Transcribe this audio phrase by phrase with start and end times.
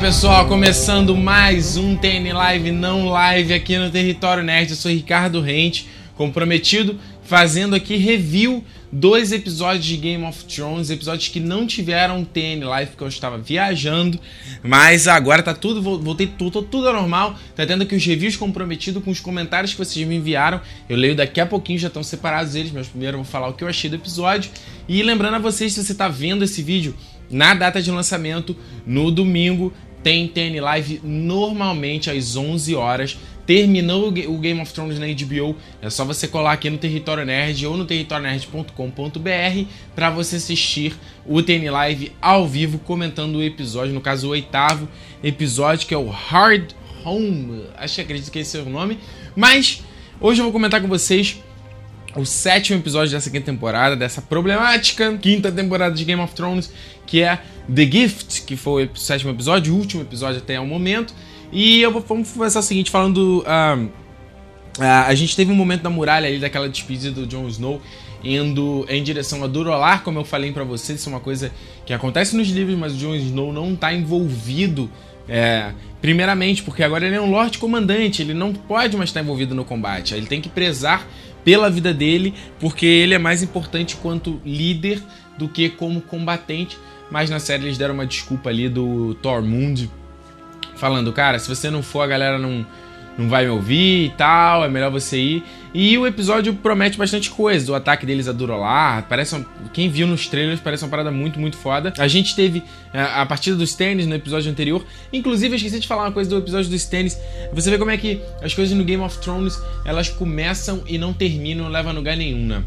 [0.00, 4.70] pessoal, começando mais um TN Live não live aqui no Território Nerd.
[4.70, 11.28] Eu sou Ricardo Rente, comprometido, fazendo aqui review dois episódios de Game of Thrones, episódios
[11.28, 14.18] que não tiveram TN Live porque eu estava viajando,
[14.62, 17.38] mas agora tá tudo, voltei tudo, tudo normal.
[17.54, 20.62] Tá tendo aqui os reviews comprometidos com os comentários que vocês me enviaram.
[20.88, 23.52] Eu leio daqui a pouquinho, já estão separados eles, mas primeiro eu vou falar o
[23.52, 24.50] que eu achei do episódio.
[24.88, 26.96] E lembrando a vocês, se você tá vendo esse vídeo
[27.30, 33.18] na data de lançamento, no domingo, tem TN Live normalmente às 11 horas.
[33.46, 37.66] Terminou o Game of Thrones na HBO, é só você colar aqui no Território Nerd
[37.66, 40.94] ou no territorionerd.com.br para você assistir
[41.26, 44.88] o TN Live ao vivo comentando o episódio, no caso o oitavo
[45.20, 46.70] episódio, que é o Hard
[47.04, 47.64] Home.
[47.76, 48.98] Acho que acredito que esse é o nome.
[49.34, 49.82] Mas
[50.20, 51.42] hoje eu vou comentar com vocês
[52.16, 56.72] o sétimo episódio dessa quinta temporada, dessa problemática quinta temporada de Game of Thrones,
[57.06, 57.40] que é
[57.72, 61.14] The Gift, que foi o sétimo episódio, o último episódio até o momento.
[61.52, 63.40] E eu vou, vamos começar o seguinte, falando.
[63.40, 63.84] Uh,
[64.78, 67.80] uh, a gente teve um momento da muralha ali, daquela despedida do Jon Snow,
[68.22, 71.50] indo em direção a Durolar, como eu falei para vocês, isso é uma coisa
[71.86, 74.90] que acontece nos livros, mas o Jon Snow não tá envolvido.
[75.28, 79.54] É, primeiramente, porque agora ele é um Lorde Comandante, ele não pode mais estar envolvido
[79.54, 81.06] no combate, ele tem que prezar
[81.44, 85.02] pela vida dele, porque ele é mais importante quanto líder
[85.38, 86.78] do que como combatente.
[87.10, 89.90] Mas na série eles deram uma desculpa ali do Tormund,
[90.76, 92.64] falando, cara, se você não for, a galera não,
[93.16, 95.44] não vai me ouvir e tal, é melhor você ir.
[95.72, 97.70] E o episódio promete bastante coisa.
[97.70, 101.38] O ataque deles a Durolar, parece uma, quem viu nos trailers parece uma parada muito,
[101.38, 101.92] muito foda.
[101.98, 104.84] A gente teve a, é, a partida dos tênis no episódio anterior.
[105.12, 107.16] Inclusive, eu esqueci de falar uma coisa do episódio dos tênis.
[107.52, 111.12] Você vê como é que as coisas no Game of Thrones, elas começam e não
[111.12, 112.64] terminam, não levam a lugar nenhum, né?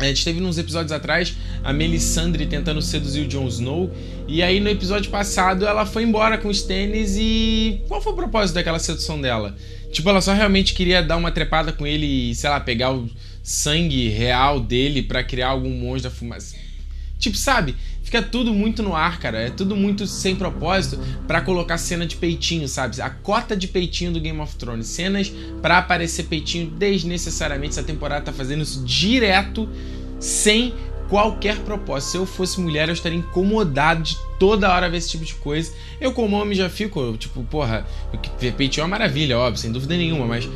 [0.00, 3.94] A gente teve uns episódios atrás a Melisandre tentando seduzir o Jon Snow.
[4.26, 7.82] E aí no episódio passado ela foi embora com os tênis e.
[7.86, 9.54] Qual foi o propósito daquela sedução dela?
[9.92, 13.10] Tipo, ela só realmente queria dar uma trepada com ele e, sei lá, pegar o
[13.42, 16.56] sangue real dele para criar algum monstro da fumaça.
[17.18, 17.74] Tipo, sabe?
[18.02, 19.38] Fica tudo muito no ar, cara.
[19.38, 20.98] É tudo muito sem propósito
[21.28, 23.00] para colocar cena de peitinho, sabe?
[23.00, 24.86] A cota de peitinho do Game of Thrones.
[24.86, 25.30] Cenas
[25.60, 27.72] para aparecer peitinho desnecessariamente.
[27.72, 29.68] Essa temporada tá fazendo isso direto,
[30.20, 30.74] sem
[31.08, 32.10] qualquer propósito.
[32.10, 35.72] Se eu fosse mulher, eu estaria incomodado de toda hora ver esse tipo de coisa.
[36.00, 37.84] Eu, como homem, já fico, tipo, porra,
[38.38, 40.48] ver peitinho é uma maravilha, óbvio, sem dúvida nenhuma, mas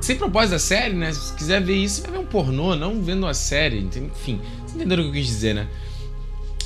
[0.00, 1.12] sem propósito da série, né?
[1.12, 3.80] Se quiser ver isso, vai ver um pornô, não vendo uma série.
[3.80, 5.66] Enfim, vocês entenderam o que eu quis dizer, né?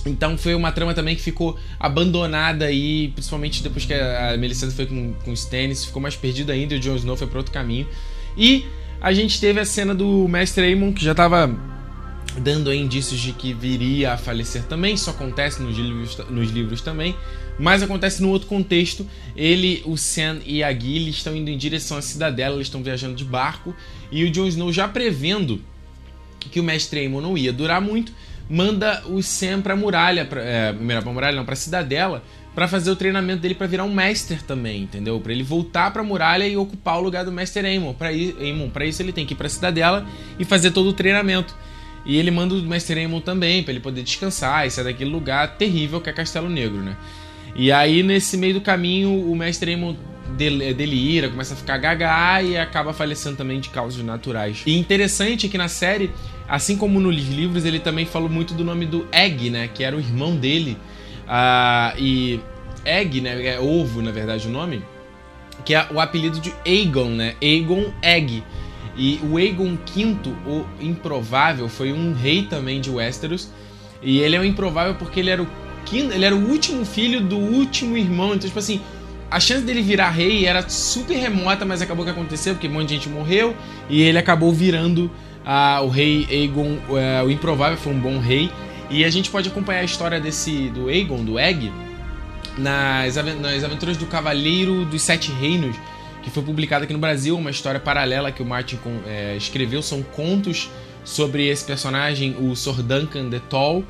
[0.04, 4.86] Então foi uma trama também que ficou abandonada aí, principalmente depois que a Melisandre foi
[4.86, 7.52] com, com os tênis, ficou mais perdido ainda e o Jon Snow foi para outro
[7.52, 7.86] caminho.
[8.36, 8.64] E
[9.00, 11.48] a gente teve a cena do Mestre Aemon, que já estava
[12.38, 17.14] dando indícios de que viria a falecer também, isso acontece nos livros, nos livros também,
[17.58, 19.06] mas acontece no outro contexto.
[19.36, 23.14] Ele, o Sam e a Gilly estão indo em direção à cidadela, eles estão viajando
[23.14, 23.74] de barco,
[24.10, 25.60] e o Jon Snow já prevendo
[26.50, 28.12] que o Mestre Aemon não ia durar muito,
[28.48, 32.22] manda o Sam pra muralha, pra, é, melhor pra muralha não, pra cidadela,
[32.54, 35.20] para fazer o treinamento dele para virar um Master também, entendeu?
[35.20, 37.94] Para ele voltar pra muralha e ocupar o lugar do Master Aemon.
[38.00, 38.70] Aemon.
[38.70, 40.06] pra isso ele tem que ir pra cidadela
[40.38, 41.54] e fazer todo o treinamento.
[42.04, 45.56] E ele manda o Mestre Aemon também, para ele poder descansar e sair daquele lugar
[45.56, 46.96] terrível que é Castelo Negro, né?
[47.54, 49.94] E aí, nesse meio do caminho, o Mestre Aemon
[50.36, 54.62] delira, começa a ficar gaga e acaba falecendo também de causas naturais.
[54.64, 56.10] E interessante é que na série
[56.50, 59.70] Assim como nos livros, ele também falou muito do nome do Egg, né?
[59.72, 60.76] Que era o irmão dele.
[61.28, 62.40] Uh, e
[62.84, 63.46] Egg, né?
[63.46, 64.82] É ovo, na verdade, o nome.
[65.64, 67.36] Que é o apelido de Aegon, né?
[67.40, 68.42] Aegon Egg.
[68.96, 73.48] E o Aegon V, o improvável, foi um rei também de Westeros.
[74.02, 75.46] E ele é o improvável porque ele era o
[75.84, 78.34] quinto, ele era o último filho do último irmão.
[78.34, 78.80] Então, tipo assim,
[79.30, 82.88] a chance dele virar rei era super remota, mas acabou que aconteceu, porque um monte
[82.88, 83.54] de gente morreu.
[83.88, 85.10] E ele acabou virando
[85.82, 88.50] o rei Aegon, é, o improvável, foi um bom rei.
[88.90, 91.70] E a gente pode acompanhar a história desse do Aegon, do Egg,
[92.58, 95.76] nas, nas aventuras do Cavaleiro dos Sete Reinos,
[96.22, 99.82] que foi publicada aqui no Brasil, uma história paralela que o Martin é, escreveu.
[99.82, 100.70] São contos
[101.04, 103.84] sobre esse personagem, o Sir Duncan the Tall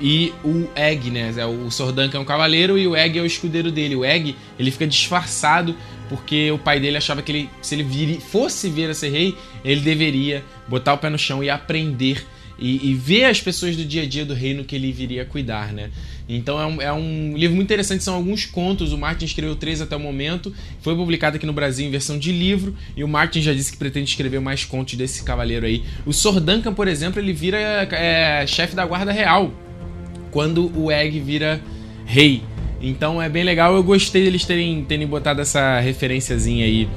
[0.00, 1.32] e o Egg, né?
[1.36, 3.94] É, o Sir Duncan é um cavaleiro e o Egg é o escudeiro dele.
[3.94, 5.74] O Egg, ele fica disfarçado
[6.08, 9.36] porque o pai dele achava que ele, se ele vir, fosse vir a ser rei,
[9.64, 12.26] ele deveria botar o pé no chão e aprender
[12.58, 15.72] e, e, ver as pessoas do dia a dia do reino que ele viria cuidar,
[15.72, 15.90] né?
[16.28, 18.92] Então é um, é um, livro muito interessante, são alguns contos.
[18.92, 22.32] O Martin escreveu três até o momento, foi publicado aqui no Brasil em versão de
[22.32, 25.84] livro, e o Martin já disse que pretende escrever mais contos desse cavaleiro aí.
[26.06, 26.42] O Sor
[26.74, 29.52] por exemplo, ele vira é, chefe da guarda real
[30.30, 31.60] quando o Egg vira
[32.04, 32.42] rei.
[32.80, 33.74] Então é bem legal.
[33.74, 36.88] Eu gostei deles terem, terem botado essa referenciazinha aí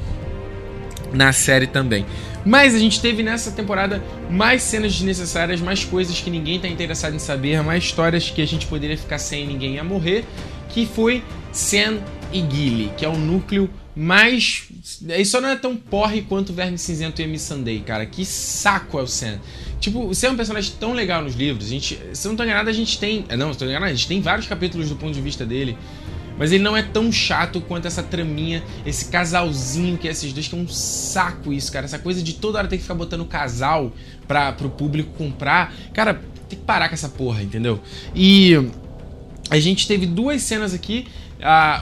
[1.13, 2.05] na série também.
[2.45, 7.15] Mas a gente teve nessa temporada mais cenas desnecessárias, mais coisas que ninguém tá interessado
[7.15, 10.23] em saber, mais histórias que a gente poderia ficar sem ninguém ia morrer,
[10.69, 11.99] que foi Sam
[12.31, 14.65] e Gilly, que é o núcleo mais.
[15.17, 18.05] Isso não é tão porre quanto Verme Cinzento e Amy Sunday, cara.
[18.05, 19.39] Que saco é o Sam.
[19.79, 21.65] Tipo, o Sam é um personagem tão legal nos livros.
[21.65, 23.25] A gente, se não tô enganado, a gente tem.
[23.37, 25.77] Não, se eu tô enganado, a gente tem vários capítulos do ponto de vista dele.
[26.37, 30.47] Mas ele não é tão chato quanto essa traminha, esse casalzinho que é esses dois,
[30.47, 31.85] que é um saco isso, cara.
[31.85, 33.91] Essa coisa de toda hora ter que ficar botando casal
[34.27, 35.73] pra, pro público comprar.
[35.93, 37.79] Cara, tem que parar com essa porra, entendeu?
[38.15, 38.53] E
[39.49, 41.07] a gente teve duas cenas aqui.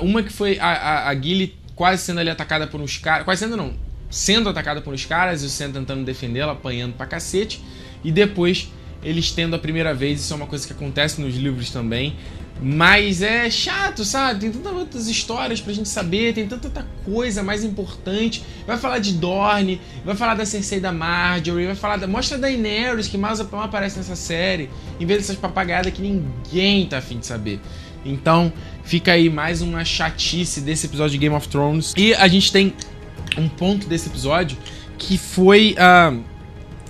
[0.01, 3.25] Uma que foi a, a, a Gilly quase sendo ali atacada por uns caras.
[3.25, 3.73] Quase sendo não.
[4.09, 7.61] Sendo atacada por uns caras e o Sam tentando defendê-la, apanhando pra cacete.
[8.03, 8.71] E depois
[9.03, 12.15] eles tendo a primeira vez, isso é uma coisa que acontece nos livros também.
[12.61, 14.39] Mas é chato, sabe?
[14.39, 18.43] Tem tantas outras histórias pra gente saber, tem tanta coisa mais importante.
[18.65, 22.07] Vai falar de Dorne, vai falar da Cersei da Marjorie, vai falar da.
[22.07, 24.69] Mostra da Daenerys, que mais aparece nessa série,
[24.99, 27.59] em vez dessas papagaiadas que ninguém tá afim de saber.
[28.05, 28.53] Então,
[28.83, 31.93] fica aí mais uma chatice desse episódio de Game of Thrones.
[31.97, 32.73] E a gente tem
[33.37, 34.57] um ponto desse episódio
[34.97, 36.23] que foi uh,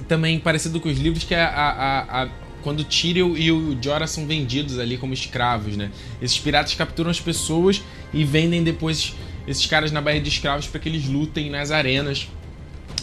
[0.08, 2.30] também parecido com os livros, que é a, a, a
[2.66, 5.92] quando Tyrion e o Jorah são vendidos ali como escravos, né?
[6.20, 7.80] Esses piratas capturam as pessoas
[8.12, 9.14] e vendem depois
[9.48, 12.28] esses caras na Baía de Escravos para que eles lutem nas arenas.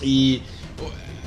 [0.02, 0.42] E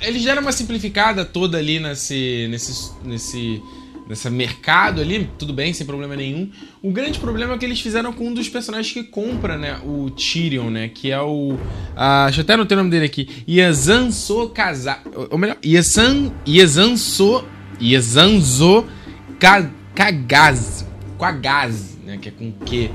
[0.01, 3.63] eles deram uma simplificada toda ali nesse, nesse, nesse,
[4.05, 6.51] nesse mercado ali, tudo bem, sem problema nenhum.
[6.83, 9.79] O grande problema é que eles fizeram com um dos personagens que compra, né?
[9.81, 10.89] O Tyrion, né?
[10.89, 11.53] Que é o.
[11.53, 11.59] Uh,
[12.25, 13.29] deixa eu até anotar o nome dele aqui.
[13.47, 14.99] Yazan So Kaza.
[15.31, 18.85] Ou melhor, Yazan, Yazan So Yazanzo
[19.39, 20.85] Kagaz.
[21.17, 22.17] Quagaz, né?
[22.17, 22.89] Que é com Q.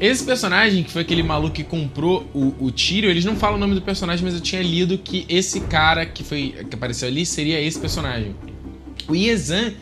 [0.00, 3.60] Esse personagem, que foi aquele maluco que comprou o, o Tyrion, eles não falam o
[3.60, 7.26] nome do personagem, mas eu tinha lido que esse cara que foi que apareceu ali
[7.26, 8.34] seria esse personagem.
[9.06, 9.74] O Yezan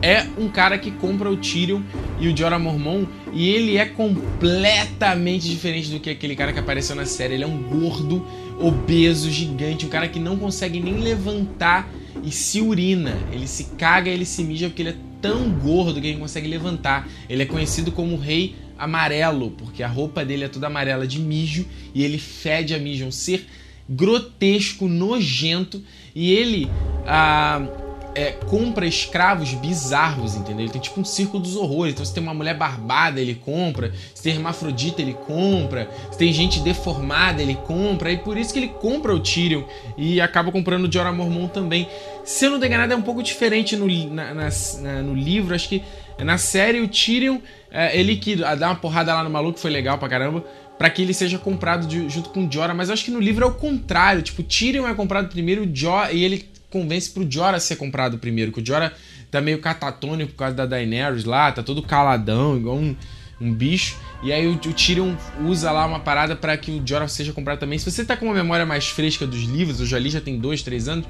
[0.00, 1.80] é um cara que compra o Tyrion
[2.20, 6.94] e o Jorah Mormon e ele é completamente diferente do que aquele cara que apareceu
[6.94, 7.34] na série.
[7.34, 8.24] Ele é um gordo,
[8.60, 11.90] obeso, gigante, um cara que não consegue nem levantar
[12.24, 13.16] e se urina.
[13.32, 17.08] Ele se caga, ele se mija porque ele é tão gordo que ele consegue levantar.
[17.28, 21.66] Ele é conhecido como Rei Amarelo, porque a roupa dele é toda amarela de mijo
[21.94, 23.04] e ele fede a mijo.
[23.04, 23.46] É um ser
[23.88, 25.82] grotesco, nojento
[26.14, 26.68] e ele.
[27.06, 27.66] Ah,
[28.14, 30.64] é, compra escravos bizarros, entendeu?
[30.64, 31.94] Ele tem tipo um círculo dos horrores.
[31.94, 33.92] Então, se tem uma mulher barbada, ele compra.
[34.14, 35.90] Se tem hermafrodita, ele compra.
[36.10, 38.12] Se tem gente deformada, ele compra.
[38.12, 39.64] E por isso que ele compra o Tyrion
[39.96, 41.88] e acaba comprando o Jorah Mormont também.
[42.24, 44.48] Se eu não tenho nada, é um pouco diferente no, na, na,
[44.80, 45.54] na, no livro.
[45.54, 45.82] Acho que
[46.18, 47.38] na série o Tyrion,
[47.70, 50.44] é, ele que dá uma porrada lá no maluco, foi legal pra caramba
[50.78, 53.20] para que ele seja comprado de, junto com o Jorah, mas eu acho que no
[53.20, 57.24] livro é o contrário, tipo, Tyrion é comprado primeiro, o Jorah, e ele convence pro
[57.30, 58.92] Jorah ser comprado primeiro, que o Jorah
[59.30, 62.96] tá meio catatônico por causa da Daenerys lá, tá todo caladão, igual um,
[63.40, 63.96] um bicho.
[64.24, 67.60] E aí o, o Tyrion usa lá uma parada para que o Jorah seja comprado
[67.60, 67.78] também.
[67.78, 70.36] Se você tá com uma memória mais fresca dos livros, eu já li já tem
[70.38, 71.06] dois, três anos,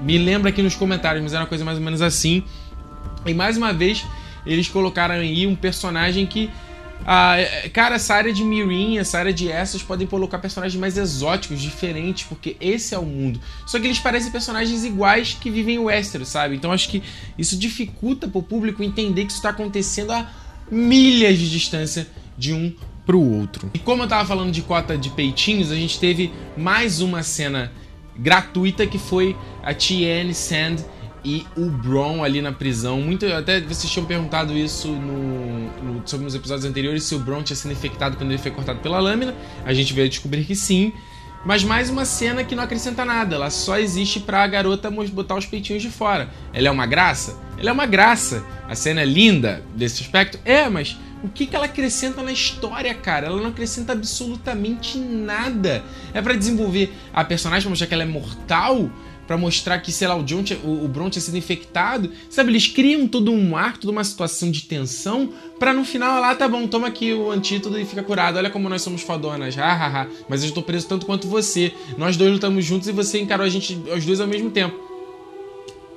[0.00, 2.44] me lembra aqui nos comentários, mas era uma coisa mais ou menos assim.
[3.26, 4.04] E mais uma vez,
[4.46, 6.48] eles colocaram aí um personagem que
[7.06, 10.96] ah, é, cara, essa área de Mirin, essa área de Essos podem colocar personagens mais
[10.96, 13.40] exóticos, diferentes, porque esse é o mundo.
[13.66, 16.56] Só que eles parecem personagens iguais que vivem o Westeros, sabe?
[16.56, 17.02] Então acho que
[17.38, 20.30] isso dificulta pro público entender que isso está acontecendo a
[20.70, 22.72] milhas de distância de um
[23.04, 23.70] pro outro.
[23.74, 27.72] E como eu tava falando de cota de peitinhos, a gente teve mais uma cena
[28.16, 30.76] gratuita que foi a Tiene Sand
[31.24, 33.00] e o Bron ali na prisão.
[33.00, 37.42] Muito, até vocês tinham perguntado isso no, no, sobre os episódios anteriores se o Bron
[37.42, 39.34] tinha sido infectado quando ele foi cortado pela lâmina.
[39.64, 40.92] A gente veio descobrir que sim.
[41.44, 45.46] Mas mais uma cena que não acrescenta nada, ela só existe pra garota botar os
[45.46, 46.28] peitinhos de fora.
[46.52, 47.40] Ela é uma graça?
[47.56, 48.44] Ela é uma graça.
[48.68, 50.38] A cena é linda desse aspecto?
[50.44, 53.26] É, mas o que, que ela acrescenta na história, cara?
[53.26, 55.82] Ela não acrescenta absolutamente nada.
[56.12, 58.90] É para desenvolver a personagem, mostrar que ela é mortal,
[59.30, 62.10] para mostrar que, sei lá, o, John o, o Bron tinha sido infectado.
[62.28, 66.34] Sabe, eles criam todo um ar, toda uma situação de tensão, para no final lá,
[66.34, 68.38] tá bom, toma aqui o antídoto e fica curado.
[68.38, 70.08] Olha como nós somos fodonas, hahaha.
[70.28, 71.72] Mas eu estou preso tanto quanto você.
[71.96, 74.76] Nós dois lutamos juntos e você encarou a gente, os dois ao mesmo tempo.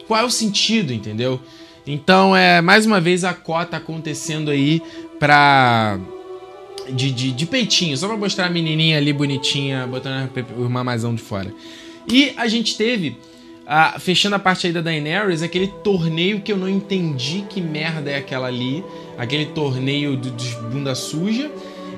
[0.06, 1.42] Qual é o sentido, entendeu?
[1.88, 4.80] Então, é mais uma vez a cota acontecendo aí
[5.18, 6.00] pra.
[6.88, 11.22] De, de, de peitinho, só pra mostrar a menininha ali bonitinha, botando o mamazão de
[11.24, 11.52] fora.
[12.07, 13.17] E a gente teve
[14.00, 18.17] fechando a parte aí da Daenerys, aquele torneio que eu não entendi que merda é
[18.17, 18.83] aquela ali.
[19.17, 21.51] Aquele torneio de, de bunda suja.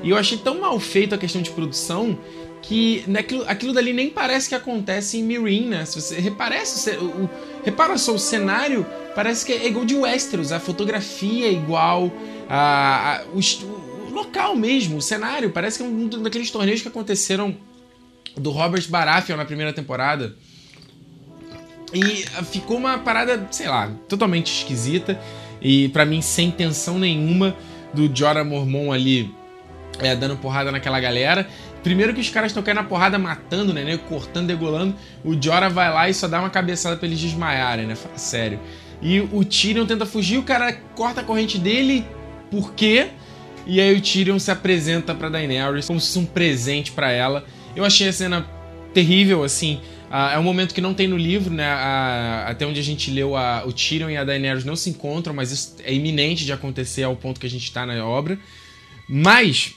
[0.04, 2.18] E eu achei tão mal feito a questão de produção
[2.62, 5.86] que naquilo, aquilo dali nem parece que acontece em Mirin, né?
[5.86, 7.30] Se você reparece, o, o,
[7.64, 12.12] repara só, o cenário parece que é igual de Westeros, a fotografia é igual,
[12.50, 16.88] a, a o, o, local mesmo, o cenário, parece que é um daqueles torneios que
[16.88, 17.56] aconteceram
[18.38, 20.36] do Robert Baratheon na primeira temporada.
[21.94, 25.20] E ficou uma parada, sei lá, totalmente esquisita
[25.62, 27.56] e para mim sem intenção nenhuma
[27.94, 29.34] do Jorah Mormon ali
[30.00, 31.48] é, dando porrada naquela galera.
[31.84, 33.98] Primeiro que os caras estão caindo na porrada, matando, né, né?
[33.98, 34.96] Cortando, degolando.
[35.24, 37.96] O Jorah vai lá e só dá uma cabeçada pra eles desmaiarem, né?
[37.96, 38.60] Fala sério.
[39.02, 42.06] E o Tyrion tenta fugir, o cara corta a corrente dele.
[42.50, 43.10] Por quê?
[43.68, 47.46] E aí o Tyrion se apresenta pra Daenerys como se fosse um presente para ela.
[47.76, 48.48] Eu achei a cena
[48.94, 49.80] terrível, assim.
[50.10, 51.76] Uh, é um momento que não tem no livro, né?
[51.76, 55.34] Uh, até onde a gente leu, uh, o Tyrion e a Daenerys não se encontram,
[55.34, 58.40] mas isso é iminente de acontecer ao ponto que a gente tá na obra.
[59.10, 59.76] Mas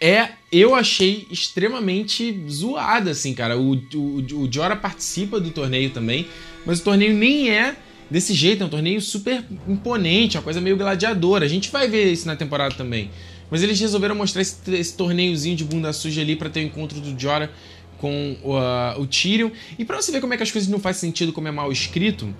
[0.00, 3.58] é, eu achei extremamente zoada, assim, cara.
[3.58, 6.26] O, o, o Jora participa do torneio também,
[6.64, 7.76] mas o torneio nem é
[8.10, 11.44] desse jeito, é um torneio super imponente, uma coisa meio gladiadora.
[11.44, 13.10] A gente vai ver isso na temporada também.
[13.50, 17.00] Mas eles resolveram mostrar esse, esse torneiozinho de bunda suja ali para ter o encontro
[17.00, 17.50] do Jora
[17.98, 19.50] com uh, o Tyrion.
[19.78, 21.70] E pra você ver como é que as coisas não fazem sentido, como é mal
[21.72, 22.34] escrito,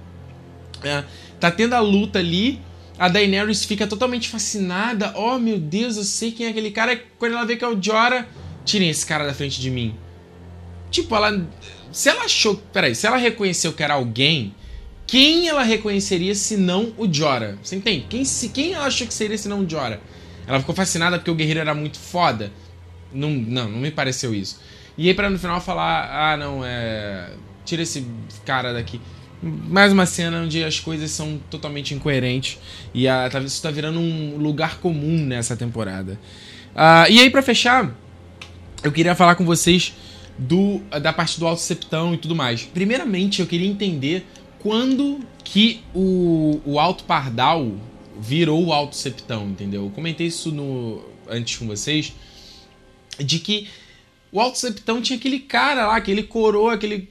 [0.82, 1.04] é,
[1.38, 2.60] tá tendo a luta ali
[3.00, 5.14] a Daenerys fica totalmente fascinada.
[5.16, 7.02] Oh, meu Deus, eu sei quem é aquele cara.
[7.18, 8.26] Quando ela vê que é o Jorah,
[8.62, 9.94] tirem esse cara da frente de mim.
[10.90, 11.48] Tipo, ela.
[11.90, 12.56] Se ela achou.
[12.70, 14.54] Peraí, se ela reconheceu que era alguém,
[15.06, 17.56] quem ela reconheceria se não o Jorah?
[17.62, 18.04] Você entende?
[18.06, 19.98] Quem, se, quem ela achou que seria se não o Jorah?
[20.50, 22.52] Ela ficou fascinada porque o guerreiro era muito foda?
[23.12, 24.60] Não, não, não me pareceu isso.
[24.98, 27.30] E aí, pra no final falar: ah, não, é.
[27.64, 28.04] Tira esse
[28.44, 29.00] cara daqui
[29.42, 32.58] mais uma cena onde as coisas são totalmente incoerentes
[32.92, 36.18] e a, tá, isso tá virando um lugar comum nessa temporada.
[36.74, 37.94] Uh, e aí, para fechar,
[38.82, 39.94] eu queria falar com vocês
[40.36, 42.64] do, da parte do Alto Septão e tudo mais.
[42.64, 44.26] Primeiramente, eu queria entender
[44.58, 47.72] quando que o, o Alto Pardal
[48.20, 49.84] virou o Alto Septão, entendeu?
[49.84, 52.12] Eu comentei isso no, antes com vocês,
[53.18, 53.68] de que
[54.30, 57.08] o Alto Septão tinha aquele cara lá, aquele coroa, aquele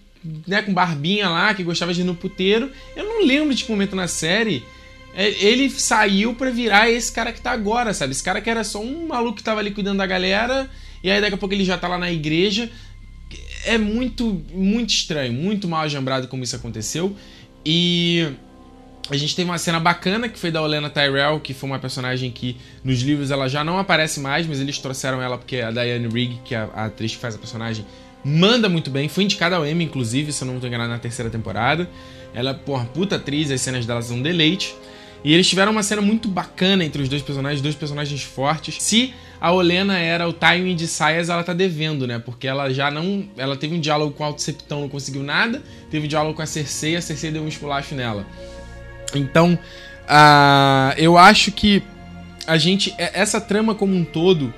[0.48, 2.72] né, com barbinha lá, que gostava de ir no puteiro.
[2.96, 4.64] Eu não lembro de momento na série
[5.14, 8.12] é, ele saiu para virar esse cara que tá agora, sabe?
[8.12, 10.70] Esse cara que era só um maluco que tava ali cuidando da galera,
[11.04, 12.70] e aí daqui a pouco ele já tá lá na igreja.
[13.66, 17.16] É muito, muito estranho, muito mal ajambrado como isso aconteceu.
[17.66, 18.28] E
[19.10, 22.30] a gente teve uma cena bacana que foi da Olena Tyrell, que foi uma personagem
[22.30, 26.08] que nos livros ela já não aparece mais, mas eles trouxeram ela porque a Diane
[26.08, 27.86] Rigg, que é a atriz que faz a personagem,
[28.24, 29.10] manda muito bem.
[29.10, 31.90] Foi indicada ao Emmy, inclusive, se eu não me engano, na terceira temporada.
[32.34, 34.76] Ela, porra, puta atriz, as cenas dela são um deleite.
[35.24, 38.76] E eles tiveram uma cena muito bacana entre os dois personagens, dois personagens fortes.
[38.80, 42.20] Se a Olena era o timing de saias, ela tá devendo, né?
[42.20, 43.28] Porque ela já não.
[43.36, 45.62] Ela teve um diálogo com o Alto Septão, não conseguiu nada.
[45.90, 48.26] Teve um diálogo com a Cersei, a Cersei deu um esculacho nela.
[49.16, 49.58] Então,
[50.06, 51.84] uh, eu acho que
[52.46, 52.94] a gente.
[52.98, 54.54] Essa trama como um todo,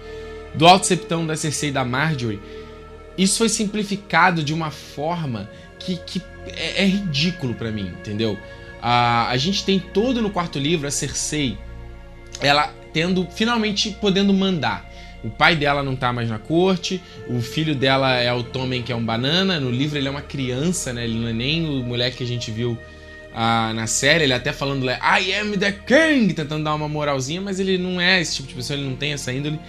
[0.54, 2.40] do Alto Septão, da Cersei e da Marjorie
[3.18, 8.38] isso foi simplificado de uma forma que, que é, é ridículo para mim, entendeu?
[8.82, 11.58] A, a gente tem todo no quarto livro a Cersei,
[12.42, 14.90] ela tendo finalmente podendo mandar.
[15.24, 18.92] O pai dela não tá mais na corte, o filho dela é o Tommen, que
[18.92, 19.60] é um banana.
[19.60, 21.04] No livro ele é uma criança, né?
[21.04, 22.76] Ele não é nem o moleque que a gente viu
[23.34, 24.26] ah, na série.
[24.26, 28.00] Ele até falando lá, I am the king, tentando dar uma moralzinha, mas ele não
[28.00, 29.60] é esse tipo de pessoa, ele não tem essa índole.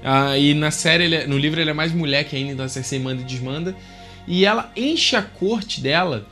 [0.00, 2.68] Uh, e na série, ele, é, no livro, ele é mais moleque ainda, então a
[2.68, 3.76] Cersei manda e desmanda.
[4.26, 6.26] E ela enche a corte dela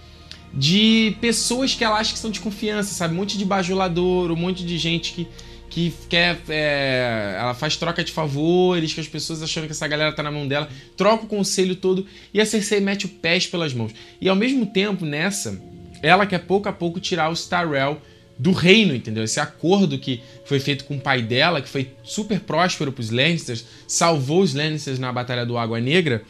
[0.52, 3.14] de pessoas que ela acha que são de confiança, sabe?
[3.14, 5.28] Um monte de bajulador, um monte de gente que,
[5.68, 6.38] que quer.
[6.48, 10.30] É, ela faz troca de favores, que as pessoas achando que essa galera tá na
[10.30, 13.92] mão dela, troca o conselho todo e a Cersei mete o pés pelas mãos.
[14.20, 15.60] E ao mesmo tempo, nessa,
[16.02, 18.00] ela quer pouco a pouco tirar o Starrell
[18.38, 19.24] do reino, entendeu?
[19.24, 23.10] Esse acordo que foi feito com o pai dela, que foi super próspero para os
[23.10, 26.22] Lannisters, salvou os Lannisters na Batalha do Água Negra,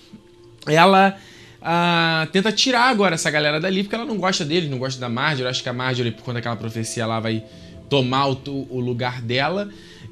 [0.67, 1.19] ela
[1.61, 5.09] ah, tenta tirar agora essa galera dali, porque ela não gosta deles, não gosta da
[5.09, 5.51] Marjorie.
[5.51, 7.43] Acho que a Marjorie, por conta daquela profecia lá, vai
[7.89, 9.69] tomar o, o lugar dela.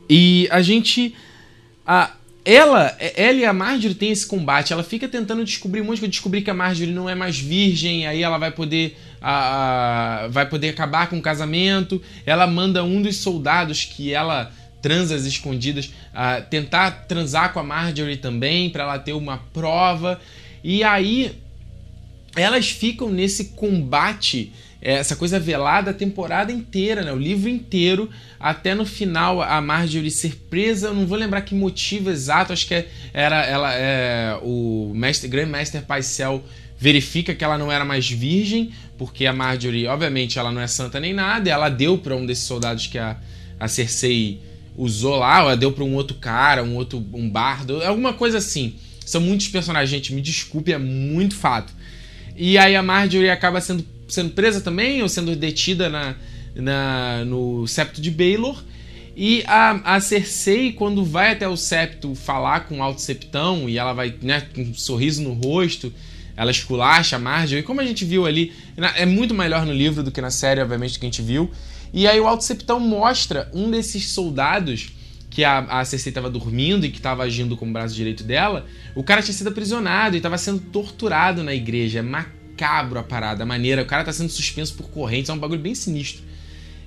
[0.08, 1.14] E a gente.
[1.86, 2.12] Ah,
[2.44, 4.72] ela, ela e a Marjorie têm esse combate.
[4.72, 8.06] Ela fica tentando descobrir um monte de descobrir que a Marjorie não é mais virgem,
[8.06, 12.00] aí ela vai poder a, a, vai poder acabar com o casamento.
[12.24, 17.64] Ela manda um dos soldados que ela transa às escondidas a tentar transar com a
[17.64, 20.20] Marjorie também para ela ter uma prova.
[20.62, 21.32] E aí
[22.36, 27.12] elas ficam nesse combate, é, essa coisa velada a temporada inteira, né?
[27.12, 30.88] O livro inteiro, até no final a Marjorie ser presa.
[30.88, 35.48] Eu não vou lembrar que motivo exato, acho que era ela é, o mestre, Grand
[35.48, 36.44] Master Paisel
[36.78, 40.98] verifica que ela não era mais virgem, porque a Marjorie, obviamente, ela não é santa
[40.98, 43.16] nem nada, ela deu para um desses soldados que a,
[43.58, 44.40] a Cersei
[44.76, 48.74] usou lá, ela deu para um outro cara, um outro um bardo, alguma coisa assim.
[49.04, 51.72] São muitos personagens, gente, me desculpe, é muito fato.
[52.36, 56.14] E aí a Marjorie acaba sendo, sendo presa também, ou sendo detida na,
[56.54, 58.62] na, no septo de Baelor.
[59.16, 63.78] E a, a Cersei, quando vai até o septo falar com o Alto Septão, e
[63.78, 65.92] ela vai né, com um sorriso no rosto,
[66.36, 67.60] ela esculacha a Marjorie.
[67.60, 68.52] E como a gente viu ali,
[68.96, 71.50] é muito melhor no livro do que na série, obviamente, que a gente viu.
[71.92, 74.90] E aí o Alto Septão mostra um desses soldados
[75.30, 78.66] que a, a Cersei estava dormindo e que estava agindo como braço direito dela.
[78.94, 81.98] O cara tinha sido aprisionado e estava sendo torturado na igreja.
[81.98, 83.82] É macabro a parada, a maneira.
[83.82, 86.22] O cara está sendo suspenso por correntes, é um bagulho bem sinistro.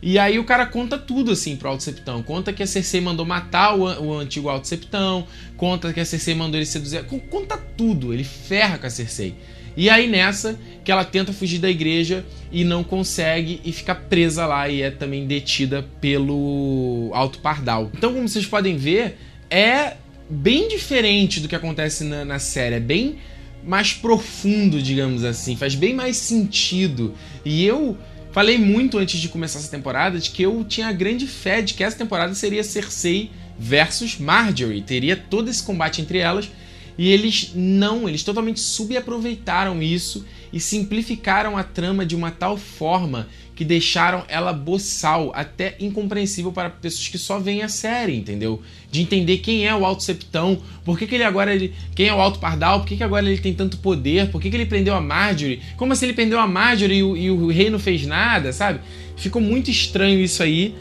[0.01, 2.23] E aí o cara conta tudo assim pro Alto Septão.
[2.23, 5.27] Conta que a Cersei mandou matar o, o antigo Alto Septão,
[5.57, 7.03] conta que a Cersei mandou ele seduzir.
[7.29, 9.35] Conta tudo, ele ferra com a Cersei.
[9.75, 14.45] E aí nessa que ela tenta fugir da igreja e não consegue e fica presa
[14.45, 17.91] lá e é também detida pelo Alto Pardal.
[17.93, 19.17] Então, como vocês podem ver,
[19.49, 19.95] é
[20.29, 23.17] bem diferente do que acontece na, na série, é bem
[23.63, 27.13] mais profundo, digamos assim, faz bem mais sentido.
[27.43, 27.97] E eu
[28.31, 31.83] falei muito antes de começar essa temporada de que eu tinha grande fé de que
[31.83, 36.49] essa temporada seria Cersei versus Marjorie, teria todo esse combate entre elas.
[36.97, 43.29] E eles não, eles totalmente subaproveitaram isso e simplificaram a trama de uma tal forma
[43.59, 48.61] que deixaram ela boçal, até incompreensível para pessoas que só veem a série, entendeu?
[48.89, 52.13] De entender quem é o Alto Septão, por que, que ele agora ele, quem é
[52.13, 54.65] o Alto Pardal, por que, que agora ele tem tanto poder, por que, que ele
[54.65, 57.79] prendeu a Marjorie, como assim ele prendeu a Marjorie e o, e o rei não
[57.79, 58.79] fez nada, sabe?
[59.17, 60.73] Ficou muito estranho isso aí,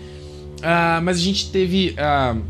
[0.58, 2.40] uh, mas a gente teve uh,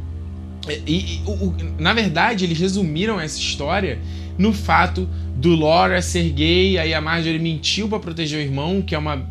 [0.87, 3.99] e, e o, na verdade, eles resumiram essa história
[4.39, 8.95] no fato do Laura ser gay, aí a Marjorie mentiu para proteger o irmão, que
[8.95, 9.27] é uma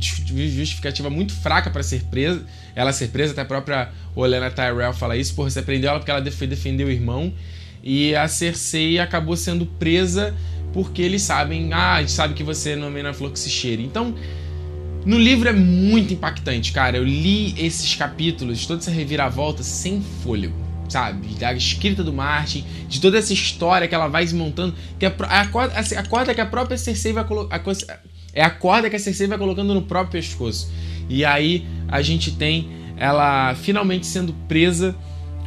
[0.00, 2.44] justificativa muito fraca para ser presa,
[2.74, 6.10] ela ser presa, até a própria Olena Tyrell fala isso, porra, você prendeu ela porque
[6.10, 7.32] ela foi defender o irmão,
[7.82, 10.34] e a Cersei acabou sendo presa
[10.72, 13.50] porque eles sabem, ah, a gente sabe que você não é na flor que se
[13.50, 13.82] cheira.
[13.82, 14.14] Então,
[15.04, 16.96] no livro é muito impactante, cara.
[16.96, 21.34] Eu li esses capítulos, toda essa reviravolta sem fôlego sabe?
[21.34, 24.74] Da escrita do Martin, de toda essa história que ela vai desmontando.
[24.98, 27.24] Que a, a, corda, a corda que a própria Cersei vai.
[28.34, 30.70] É a corda que a Cersei vai colocando no próprio pescoço.
[31.08, 34.94] E aí a gente tem ela finalmente sendo presa.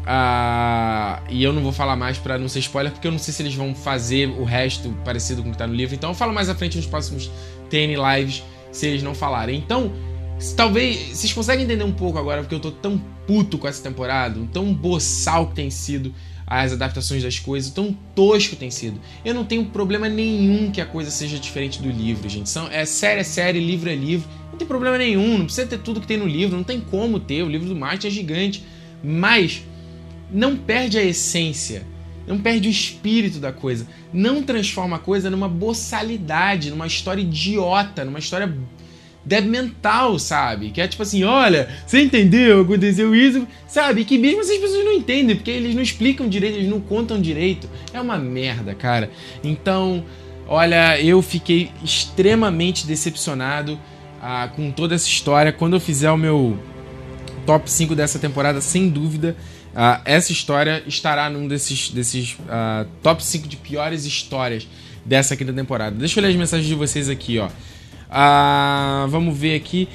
[0.01, 3.33] Uh, e eu não vou falar mais para não ser spoiler, porque eu não sei
[3.33, 5.95] se eles vão fazer o resto parecido com o que tá no livro.
[5.95, 7.31] Então eu falo mais à frente nos próximos
[7.69, 9.57] TN Lives se eles não falarem.
[9.57, 9.91] Então,
[10.55, 14.39] Talvez vocês conseguem entender um pouco agora porque eu tô tão puto com essa temporada,
[14.51, 16.13] tão boçal que tem sido
[16.45, 18.99] as adaptações das coisas, tão tosco tem sido.
[19.23, 22.49] Eu não tenho problema nenhum que a coisa seja diferente do livro, gente.
[22.49, 24.29] São, é série é série, livro é livro.
[24.51, 27.19] Não tem problema nenhum, não precisa ter tudo que tem no livro, não tem como
[27.19, 27.43] ter.
[27.43, 28.63] O livro do Martin é gigante.
[29.03, 29.63] Mas
[30.31, 31.83] não perde a essência,
[32.27, 33.87] não perde o espírito da coisa.
[34.13, 38.53] Não transforma a coisa numa boçalidade, numa história idiota, numa história
[39.25, 40.69] débil mental, sabe?
[40.69, 42.61] Que é tipo assim, olha, você entendeu?
[42.61, 44.05] Aconteceu isso, sabe?
[44.05, 47.67] Que mesmo essas pessoas não entendem, porque eles não explicam direito, eles não contam direito.
[47.91, 49.09] É uma merda, cara.
[49.43, 50.05] Então,
[50.47, 53.79] olha, eu fiquei extremamente decepcionado
[54.21, 55.51] ah, com toda essa história.
[55.51, 56.57] Quando eu fizer o meu
[57.45, 59.35] top 5 dessa temporada, sem dúvida,
[59.75, 64.67] ah, essa história estará num desses, desses ah, top 5 de piores histórias
[65.03, 65.95] dessa quinta temporada.
[65.95, 67.49] Deixa eu ler as mensagens de vocês aqui, ó.
[68.17, 69.89] Ah, vamos ver aqui.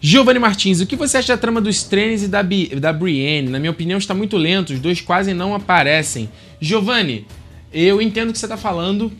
[0.00, 3.48] Giovanni Martins, o que você acha da trama dos Stannis e da, Bi, da Brienne?
[3.48, 6.30] Na minha opinião, está muito lento, os dois quase não aparecem.
[6.60, 7.26] Giovanni,
[7.72, 9.10] eu entendo o que você está falando.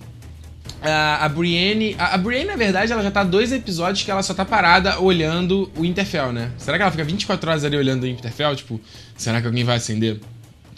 [0.81, 1.97] a Brienne.
[1.99, 5.01] A, a, Brienne, na verdade, ela já tá dois episódios que ela só tá parada
[5.01, 6.53] olhando o Interfell, né?
[6.57, 8.55] Será que ela fica 24 horas ali olhando o Interfell?
[8.55, 8.81] Tipo,
[9.17, 10.21] será que alguém vai acender?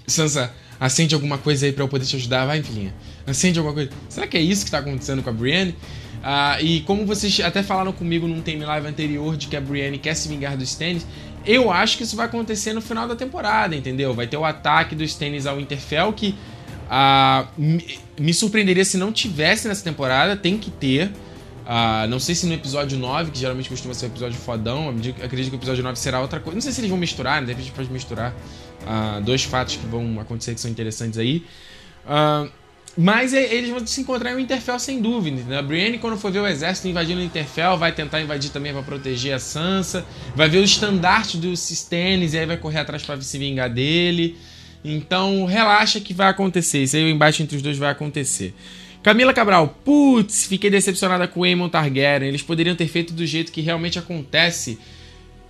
[0.07, 2.47] Sansa, acende alguma coisa aí pra eu poder te ajudar.
[2.47, 2.95] Vai, filhinha.
[3.27, 3.91] Acende alguma coisa.
[4.09, 5.75] Será que é isso que tá acontecendo com a Brienne?
[6.23, 9.99] Uh, e como vocês até falaram comigo num time live anterior de que a Brienne
[9.99, 11.07] quer se vingar dos Stannis,
[11.45, 14.13] eu acho que isso vai acontecer no final da temporada, entendeu?
[14.13, 16.35] Vai ter o ataque dos Stannis ao Winterfell que
[16.87, 21.13] uh, me, me, surpreenderia se não tivesse nessa temporada, tem que ter.
[21.65, 24.89] Uh, não sei se no episódio 9, que geralmente costuma ser um episódio fodão,
[25.23, 26.57] acredito que o episódio 9 será outra coisa.
[26.57, 27.47] Não sei se eles vão misturar, né?
[27.47, 28.35] de repente pode misturar
[29.25, 31.45] dois fatos que vão acontecer que são interessantes aí.
[32.97, 35.43] Mas eles vão se encontrar em Winterfell sem dúvida.
[35.43, 35.59] Né?
[35.59, 39.35] A Brienne, quando for ver o exército invadindo Winterfell, vai tentar invadir também para proteger
[39.35, 40.05] a Sansa.
[40.35, 44.39] Vai ver o estandarte dos Stannis e aí vai correr atrás para se vingar dele.
[44.83, 46.83] Então relaxa que vai acontecer.
[46.85, 48.55] Isso aí o embate entre os dois vai acontecer.
[49.03, 52.29] Camila Cabral, putz, fiquei decepcionada com o Aemon Targaryen.
[52.29, 54.79] Eles poderiam ter feito do jeito que realmente acontece.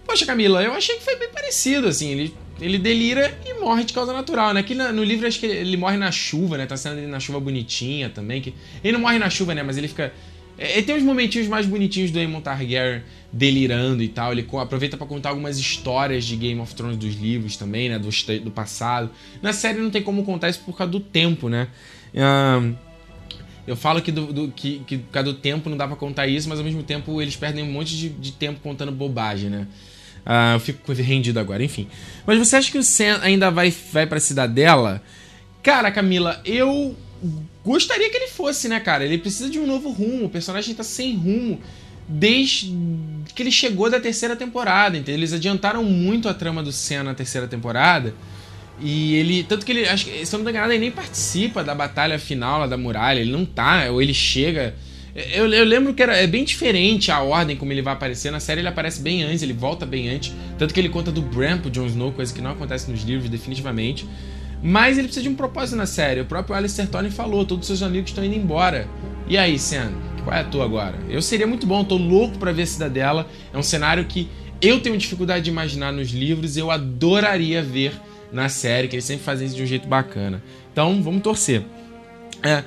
[0.04, 2.10] Poxa, Camila, eu achei que foi bem parecido, assim.
[2.10, 4.60] Ele ele delira e morre de causa natural, né?
[4.60, 6.66] Aqui no livro acho que ele morre na chuva, né?
[6.66, 8.40] Tá sendo ele na chuva bonitinha também.
[8.40, 8.54] Que...
[8.82, 9.62] Ele não morre na chuva, né?
[9.62, 10.12] Mas ele fica.
[10.58, 14.32] É, tem uns momentinhos mais bonitinhos do Aemon Targaryen delirando e tal.
[14.32, 17.98] Ele aproveita para contar algumas histórias de Game of Thrones dos livros também, né?
[17.98, 18.08] Do,
[18.40, 19.10] do passado.
[19.42, 21.68] Na série não tem como contar isso por causa do tempo, né?
[22.14, 22.74] Um,
[23.66, 26.26] eu falo que, do, do, que, que por causa do tempo não dá para contar
[26.26, 29.66] isso, mas ao mesmo tempo eles perdem um monte de, de tempo contando bobagem, né?
[30.26, 31.86] Ah, eu fico rendido agora, enfim.
[32.26, 35.00] Mas você acha que o Sam ainda vai, vai pra cidadela?
[35.62, 36.96] Cara, Camila, eu
[37.64, 39.04] gostaria que ele fosse, né, cara?
[39.04, 40.26] Ele precisa de um novo rumo.
[40.26, 41.60] O personagem tá sem rumo
[42.08, 42.72] desde
[43.34, 44.96] que ele chegou da terceira temporada.
[44.98, 48.12] Então, eles adiantaram muito a trama do Sam na terceira temporada.
[48.80, 49.44] E ele.
[49.44, 49.88] Tanto que ele.
[49.88, 52.76] Acho que, se eu não me engano, ele nem participa da batalha final lá da
[52.76, 53.20] muralha.
[53.20, 53.86] Ele não tá.
[53.90, 54.74] Ou ele chega
[55.32, 58.30] eu, eu, lembro que era, é bem diferente a ordem como ele vai aparecer.
[58.30, 60.34] Na série ele aparece bem antes, ele volta bem antes.
[60.58, 63.30] Tanto que ele conta do Bran pro Jon Snow, coisa que não acontece nos livros,
[63.30, 64.06] definitivamente.
[64.62, 66.20] Mas ele precisa de um propósito na série.
[66.20, 68.86] O próprio Alistair Tony falou: todos os seus amigos estão indo embora.
[69.26, 69.92] E aí, Sam?
[70.22, 70.98] Qual é a tua agora?
[71.08, 73.26] Eu seria muito bom, tô louco para ver a Cidadela.
[73.54, 74.28] É um cenário que
[74.60, 77.92] eu tenho dificuldade de imaginar nos livros, eu adoraria ver
[78.32, 80.42] na série, que eles sempre fazem isso de um jeito bacana.
[80.72, 81.62] Então, vamos torcer.
[82.42, 82.64] É,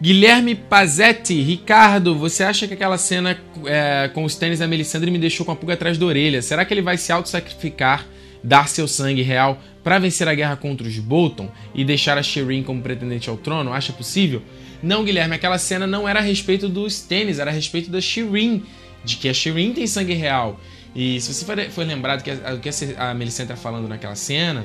[0.00, 5.18] Guilherme Pazetti, Ricardo, você acha que aquela cena é, com os tênis da Melisandre me
[5.18, 6.40] deixou com a pulga atrás da orelha?
[6.40, 8.06] Será que ele vai se auto-sacrificar,
[8.42, 12.62] dar seu sangue real para vencer a guerra contra os Bolton e deixar a Shireen
[12.62, 13.74] como pretendente ao trono?
[13.74, 14.40] Acha possível?
[14.82, 18.62] Não, Guilherme, aquela cena não era a respeito dos tênis, era a respeito da Shireen,
[19.04, 20.58] de que a Shireen tem sangue real.
[20.96, 24.64] E se você for lembrado que o que a Melisandre está falando naquela cena,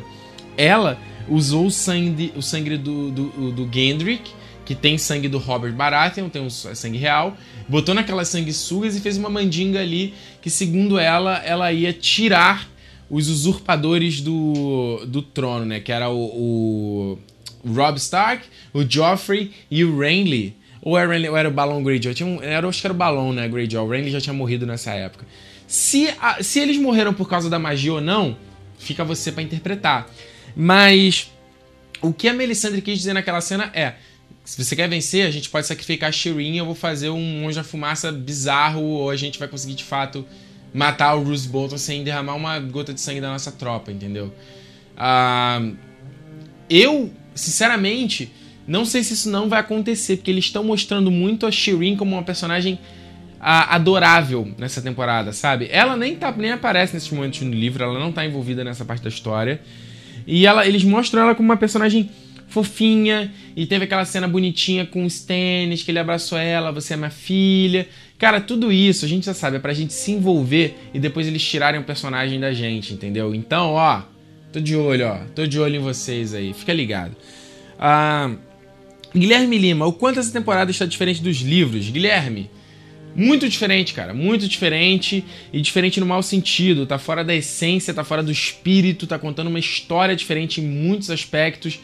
[0.57, 4.31] ela usou o sangue, o sangue do, do, do Gendrick
[4.65, 7.37] que tem sangue do Robert Baratheon, tem um sangue real,
[7.69, 12.67] botou naquelas sanguessugas e fez uma mandinga ali que, segundo ela, ela ia tirar
[13.09, 15.79] os usurpadores do, do trono, né?
[15.79, 17.17] Que era o,
[17.63, 20.55] o Rob Stark, o Joffrey e o Renly.
[20.81, 22.13] Ou era, ou era o Balon Greyjoy?
[22.13, 23.85] Tinha um, era, acho que era o Balon, né, Greyjoy?
[23.85, 25.25] O Renly já tinha morrido nessa época.
[25.67, 28.37] Se, a, se eles morreram por causa da magia ou não,
[28.77, 30.07] fica você para interpretar.
[30.55, 31.31] Mas
[32.01, 33.95] o que a Melisandre quis dizer naquela cena é
[34.45, 37.55] se você quer vencer, a gente pode sacrificar a Shireen, eu vou fazer um monge
[37.55, 40.25] da fumaça bizarro, ou a gente vai conseguir de fato
[40.71, 44.31] matar o Bruce Bolton sem derramar uma gota de sangue da nossa tropa, entendeu?
[44.95, 45.75] Uh,
[46.69, 48.31] eu, sinceramente,
[48.67, 52.15] não sei se isso não vai acontecer, porque eles estão mostrando muito a Shireen como
[52.15, 55.67] uma personagem uh, adorável nessa temporada, sabe?
[55.71, 59.01] Ela nem, tá, nem aparece nesses momentos no livro, ela não tá envolvida nessa parte
[59.01, 59.59] da história.
[60.27, 62.11] E ela, eles mostram ela como uma personagem
[62.55, 66.95] fofinha, e teve aquela cena bonitinha com os tênis, que ele abraçou ela, você é
[66.95, 67.85] minha filha.
[68.17, 71.43] Cara, tudo isso a gente já sabe, é pra gente se envolver e depois eles
[71.43, 73.35] tirarem o personagem da gente, entendeu?
[73.35, 74.03] Então, ó,
[74.53, 77.13] tô de olho, ó, tô de olho em vocês aí, fica ligado.
[77.77, 78.31] Ah,
[79.13, 81.89] Guilherme Lima, o quanto essa temporada está diferente dos livros?
[81.89, 82.49] Guilherme,
[83.13, 84.13] muito diferente, cara.
[84.13, 85.23] Muito diferente.
[85.51, 86.85] E diferente no mau sentido.
[86.85, 91.09] Tá fora da essência, tá fora do espírito, tá contando uma história diferente em muitos
[91.09, 91.79] aspectos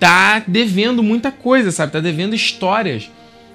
[0.00, 1.92] tá devendo muita coisa, sabe?
[1.92, 3.10] Tá devendo histórias.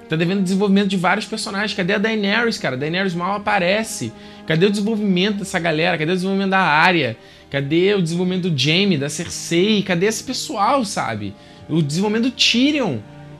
[0.08, 1.74] Tá devendo desenvolvimento de vários personagens.
[1.74, 2.76] Cadê a Daenerys, cara?
[2.76, 4.12] Daenerys mal aparece.
[4.46, 5.98] Cadê o desenvolvimento dessa galera?
[5.98, 7.16] Cadê o desenvolvimento da Arya?
[7.50, 9.82] Cadê o desenvolvimento do Jaime, da Cersei?
[9.82, 11.34] Cadê esse pessoal, sabe?
[11.68, 12.98] O desenvolvimento do Tyrion.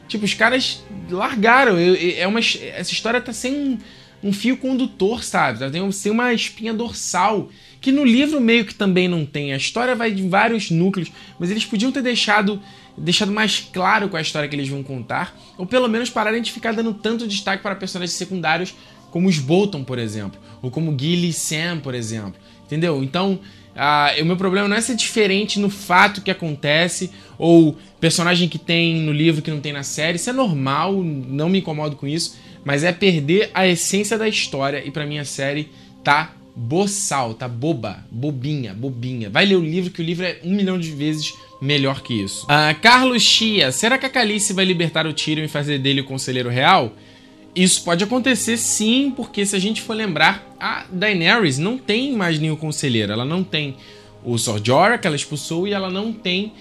[0.09, 1.77] Tipo, os caras largaram.
[1.79, 3.79] É uma, essa história tá sem um,
[4.29, 5.61] um fio condutor, sabe?
[5.61, 7.49] Tá tem sem uma espinha dorsal.
[7.81, 9.53] Que no livro meio que também não tem.
[9.53, 12.61] A história vai de vários núcleos, mas eles podiam ter deixado
[12.97, 16.53] deixado mais claro com a história que eles vão contar, ou pelo menos pararem de
[16.53, 18.75] ficar dando tanto destaque para personagens secundários
[19.11, 22.41] como os Bolton, por exemplo, ou como Gilly e Sam, por exemplo.
[22.65, 23.03] Entendeu?
[23.03, 23.39] Então,
[24.21, 28.97] o meu problema não é ser diferente no fato que acontece, ou personagem que tem
[28.97, 30.17] no livro que não tem na série.
[30.17, 34.83] Isso é normal, não me incomodo com isso, mas é perder a essência da história,
[34.85, 35.71] e para mim a série
[36.03, 39.29] tá boçal, tá boba, bobinha, bobinha.
[39.29, 42.47] Vai ler o livro, que o livro é um milhão de vezes melhor que isso.
[42.47, 46.05] Uh, Carlos Chia, será que a Calice vai libertar o Tyrion e fazer dele o
[46.05, 46.95] conselheiro real?
[47.55, 52.38] Isso pode acontecer sim, porque se a gente for lembrar, a Daenerys não tem mais
[52.38, 53.12] nenhum conselheiro.
[53.12, 53.77] Ela não tem
[54.25, 56.53] o Sor Jorah, que ela expulsou, e ela não tem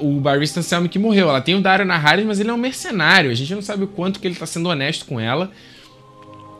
[0.00, 1.28] o Barista Selmy que morreu.
[1.28, 3.30] Ela tem o Dario Naharis, mas ele é um mercenário.
[3.30, 5.50] A gente não sabe o quanto que ele tá sendo honesto com ela.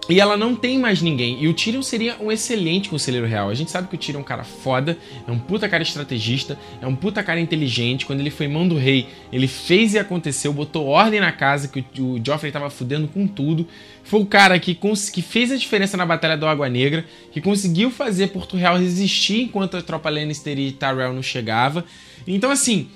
[0.09, 1.42] E ela não tem mais ninguém.
[1.42, 3.51] E o Tyrion seria um excelente conselheiro real.
[3.51, 6.59] A gente sabe que o Tyrion é um cara foda, é um puta cara estrategista,
[6.81, 8.07] é um puta cara inteligente.
[8.07, 11.85] Quando ele foi mão do rei, ele fez e aconteceu, botou ordem na casa, que
[12.01, 13.68] o, Joffrey tava fudendo com tudo.
[14.03, 14.75] Foi o cara que,
[15.12, 19.42] que fez a diferença na Batalha do Água Negra, que conseguiu fazer Porto Real resistir
[19.42, 21.85] enquanto a tropa Lannister e Tyrell não chegava.
[22.27, 22.88] Então, assim,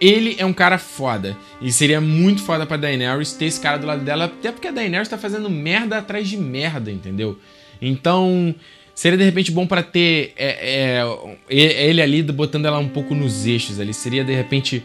[0.00, 1.36] ele é um cara foda.
[1.60, 4.72] E seria muito foda pra Daenerys ter esse cara do lado dela, até porque a
[4.72, 7.38] Daenerys tá fazendo merda atrás de merda, entendeu?
[7.82, 8.54] Então,
[8.94, 11.02] seria de repente bom para ter é,
[11.48, 13.92] é, ele ali botando ela um pouco nos eixos ali.
[13.92, 14.82] Seria de repente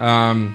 [0.00, 0.52] um,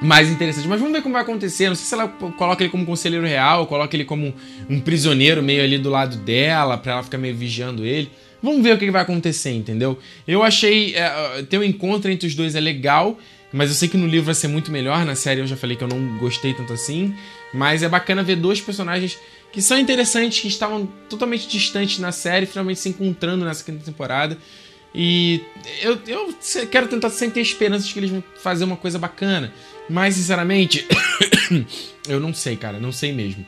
[0.00, 0.68] mais interessante.
[0.68, 1.68] Mas vamos ver como vai acontecer.
[1.68, 4.34] Não sei se ela coloca ele como conselheiro real, coloca ele como
[4.68, 8.10] um prisioneiro meio ali do lado dela, pra ela ficar meio vigiando ele.
[8.42, 9.98] Vamos ver o que vai acontecer, entendeu?
[10.26, 10.94] Eu achei.
[10.94, 13.18] É, ter um encontro entre os dois é legal.
[13.52, 15.76] Mas eu sei que no livro vai ser muito melhor, na série eu já falei
[15.76, 17.14] que eu não gostei tanto assim.
[17.54, 19.18] Mas é bacana ver dois personagens
[19.52, 24.36] que são interessantes, que estavam totalmente distantes na série, finalmente se encontrando nessa quinta temporada.
[24.94, 25.42] E
[25.80, 26.34] eu, eu
[26.70, 29.52] quero tentar sempre ter esperanças de que eles vão fazer uma coisa bacana.
[29.88, 30.86] Mas, sinceramente,
[32.08, 33.46] eu não sei, cara, não sei mesmo.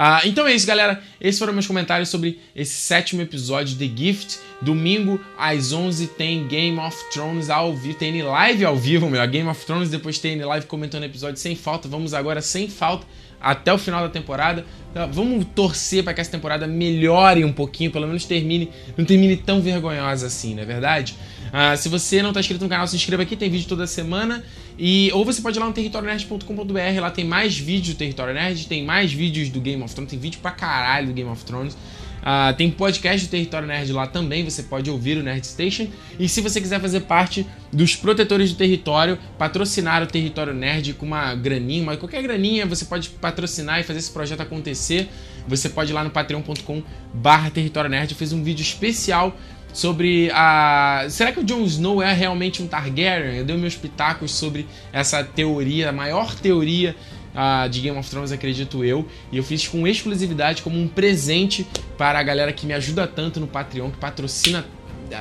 [0.00, 1.02] Ah, então é isso, galera.
[1.20, 4.38] Esses foram meus comentários sobre esse sétimo episódio de The Gift.
[4.62, 7.98] Domingo, às 11, tem Game of Thrones ao vivo.
[7.98, 9.26] Tem live ao vivo, melhor.
[9.26, 11.88] Game of Thrones, depois tem live comentando episódio sem falta.
[11.88, 13.04] Vamos agora sem falta
[13.40, 14.64] até o final da temporada.
[14.92, 19.36] Então, vamos torcer para que essa temporada melhore um pouquinho, pelo menos termine, não termine
[19.36, 21.16] tão vergonhosa assim, não é verdade?
[21.52, 24.44] Ah, se você não está inscrito no canal, se inscreva aqui, tem vídeo toda semana.
[24.78, 28.66] E, ou você pode ir lá no territorionerd.com.br, lá tem mais vídeos do Território Nerd,
[28.68, 31.76] tem mais vídeos do Game of Thrones, tem vídeo pra caralho do Game of Thrones.
[32.18, 35.88] Uh, tem podcast do Território Nerd lá também, você pode ouvir o Nerd Station.
[36.18, 41.06] E se você quiser fazer parte dos protetores do território, patrocinar o Território Nerd com
[41.06, 45.08] uma graninha, uma, qualquer graninha, você pode patrocinar e fazer esse projeto acontecer.
[45.46, 46.82] Você pode ir lá no patreon.com
[47.14, 48.12] barra Território Nerd.
[48.12, 49.34] Eu fiz um vídeo especial
[49.72, 51.06] sobre a.
[51.08, 53.38] Será que o Jon Snow é realmente um Targaryen?
[53.38, 56.96] Eu dei meus pitacos sobre essa teoria, a maior teoria
[57.34, 59.06] uh, de Game of Thrones, acredito eu.
[59.30, 63.40] E eu fiz com exclusividade como um presente para a galera que me ajuda tanto
[63.40, 64.64] no Patreon, que patrocina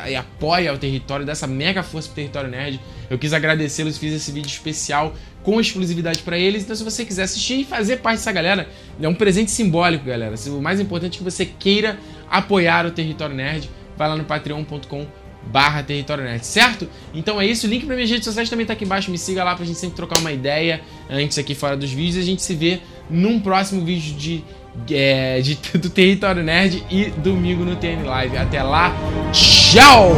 [0.07, 2.79] e apoia o território, dessa mega força pro território nerd.
[3.09, 6.63] Eu quis agradecê-los fiz esse vídeo especial com exclusividade para eles.
[6.63, 8.67] Então, se você quiser assistir e fazer parte dessa galera,
[9.01, 10.35] é um presente simbólico, galera.
[10.47, 11.97] O mais importante é que você queira
[12.29, 15.05] apoiar o território nerd vai lá no patreon.com
[15.47, 16.87] barra Território certo?
[17.13, 19.43] Então é isso, o link para minhas redes sociais também tá aqui embaixo, me siga
[19.43, 22.41] lá pra gente sempre trocar uma ideia antes aqui fora dos vídeos e a gente
[22.41, 22.79] se vê
[23.09, 24.43] num próximo vídeo de,
[24.91, 28.37] é, de do Território Nerd e domingo no TN Live.
[28.37, 28.93] Até lá,
[29.31, 30.11] tchau!